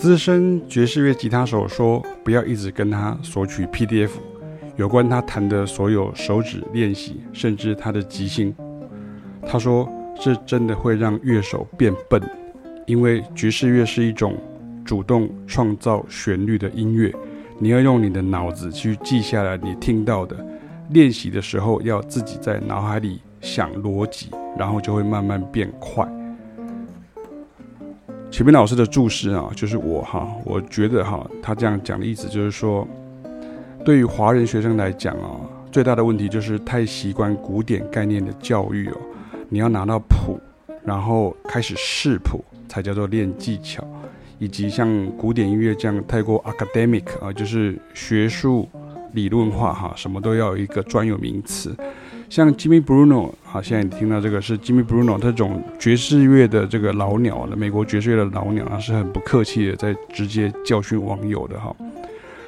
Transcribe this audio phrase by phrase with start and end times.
[0.00, 4.08] 资深爵士乐吉他手说：“不要一直跟他索取 PDF，
[4.76, 8.54] 有关他弹的所有手指练习，甚至他的即兴。”
[9.46, 9.86] 他说
[10.18, 12.18] ：“这真的会让乐手变笨，
[12.86, 14.38] 因为爵士乐是一种
[14.86, 17.14] 主动创造旋律的音乐，
[17.58, 20.34] 你要用你的脑子去记下来你听到的。
[20.88, 26.10] 练习的时候要自己在脑海里想逻辑，然后就会慢慢变快。”
[28.40, 32.88] 前面老师的注释啊，就是我哈，我觉得哈，他这样讲的意思就是说，
[33.84, 35.36] 对于华人学生来讲啊，
[35.70, 38.96] 最大的问题就是太习惯古典概念的教育哦。
[39.50, 40.40] 你要拿到谱，
[40.82, 43.86] 然后开始视谱，才叫做练技巧，
[44.38, 48.66] 以及像古典音乐这样太过 academic 啊，就是学术
[49.12, 51.76] 理论化哈，什么都要有一个专有名词。
[52.30, 61.74] 像 Jimmy Bruno，好，现在你听到这个是 Jimmy Bruno，这种爵士乐的这个老鸟了，美国爵士乐的老鸟啊，是很不客气的，在直接教训网友的哈。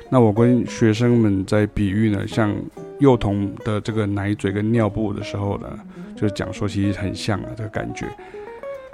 [0.08, 2.54] 那我跟学生们在比喻呢，像
[3.00, 5.68] 幼童的这个奶嘴跟尿布的时候呢，
[6.14, 8.06] 就是讲说其实很像啊，这个感觉。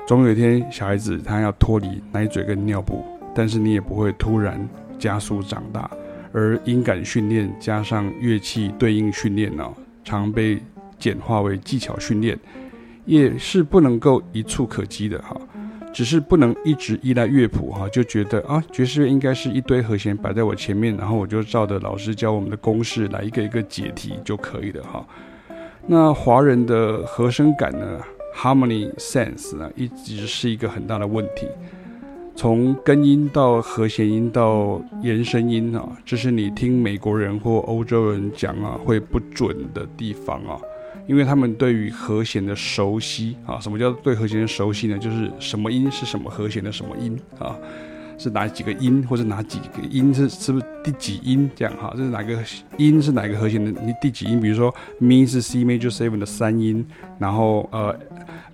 [0.07, 4.67] 总有一天小孩子他要脱离奶嘴跟尿布，但是你也不会突然
[4.99, 5.91] 加速长大，
[6.33, 9.71] 而音感训练加上乐器对应训练呢，
[10.03, 10.59] 常被
[10.99, 12.39] 简化为技巧训练，
[13.05, 15.37] 也是不能够一触可及的哈。
[15.91, 25.05] 只是不能一直依赖乐谱哈，就觉得啊，爵士乐应该是一堆和弦摆在我前面，然后我就照着老师教我们的公式来一个一个解题就可以了哈。
[25.87, 28.01] 那华人的和声感呢
[28.37, 31.49] ，harmony sense 呢，一直是一个很大的问题。
[32.37, 40.61] 从根音到和弦音到延伸音啊，这是你听美国人或欧洲人讲啊会不准的地方啊。
[41.07, 44.99] 因为他们对于和弦的熟悉啊，什么叫对和弦的熟悉呢？
[44.99, 47.57] 就是什么音是什么和弦的什么音啊，
[48.19, 51.93] 是哪几个音，或者哪几个音是是不是第几音这样哈？
[51.97, 52.39] 这是哪个
[52.77, 54.39] 音是哪个和弦的你第几音？
[54.39, 56.87] 比如说咪是 C major seven 的三音，
[57.19, 57.99] 然后呃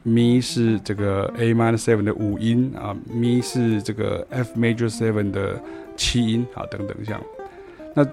[0.04, 5.60] 咪是这个 A minor seven 的五音啊，咪是这个 F major seven 的
[5.96, 7.20] 七音啊等等这样。
[7.94, 8.06] 那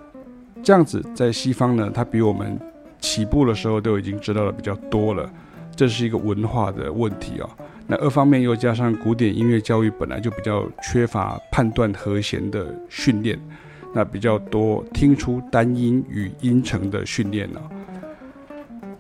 [0.64, 2.60] 这样子在西方呢，它比我们。
[3.02, 5.30] 起步的时候都已经知道的比较多了，
[5.76, 7.50] 这是一个文化的问题啊。
[7.88, 13.38] 那二方面又加上古典音乐教育本来就比较缺乏判断和弦的训练，
[13.94, 17.60] 那比较多听出单音与音程的训练啊。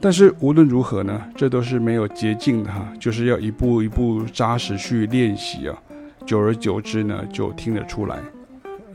[0.01, 5.77] 但是无论如何呢，这都是没有捷径的哈，就是要一步一步扎实去练习啊。
[6.25, 8.17] 久而久之呢，就听得出来。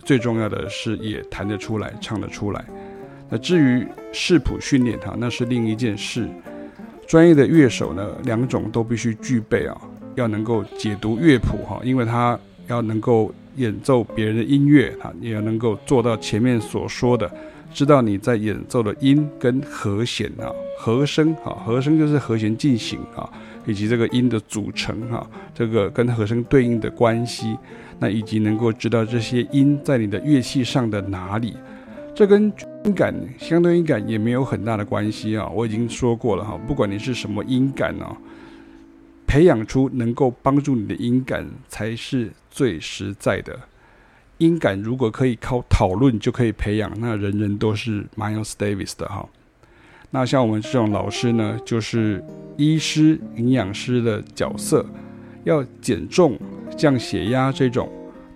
[0.04, 2.64] 最重要的是也弹得出来，唱得出来。
[3.28, 6.28] 那至于视谱训练哈，那是另一件事。
[7.06, 9.80] 专业的乐手呢，两种都必须具备啊，
[10.16, 17.30] 要能够解读乐谱哈，因为他要能够演奏别人的音乐啊，也要能够做到前面所说的，
[17.72, 23.28] 知道你在演奏的音跟和弦啊、和声啊，和声就是和弦进行啊，
[23.66, 27.56] 以及这个音的组成哈，这个跟和声对应的关系，
[28.00, 31.56] 那以及能够知道这些音在你的乐器上的哪里。
[32.16, 32.50] 这跟
[32.84, 35.46] 音感、相对音感也没有很大的关系啊！
[35.50, 38.16] 我已经说过了哈，不管你是什么音感啊，
[39.26, 43.60] 培养出能够帮助你的音感才是最实在的。
[44.38, 49.28] 音感如果可以靠讨论就可以培养，那人人都是 Miles Davis 的哈。
[50.10, 52.24] 那像我们这种老师呢，就是
[52.56, 54.86] 医师、营养师的角色，
[55.44, 56.38] 要减重、
[56.78, 57.86] 降血压这种，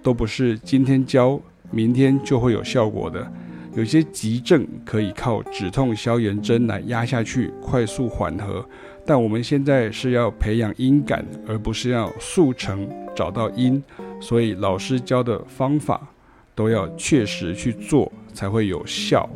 [0.02, 3.32] 都不是今天教，明天就会有效果的。
[3.74, 8.64] 有些急症可以靠止痛消炎针来压下去，快速缓和。
[9.06, 13.82] 但我们现在是要培养音感，而不是要速成找到音。
[14.20, 16.06] 所以老师教的方法
[16.54, 19.28] 都要确实去做，才会有效。